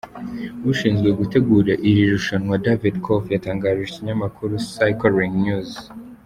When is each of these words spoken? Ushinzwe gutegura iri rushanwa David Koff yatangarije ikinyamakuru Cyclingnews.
Ushinzwe 0.71 1.09
gutegura 1.19 1.71
iri 1.89 2.01
rushanwa 2.13 2.61
David 2.65 2.95
Koff 3.05 3.25
yatangarije 3.35 3.89
ikinyamakuru 3.91 4.53
Cyclingnews. 4.73 5.73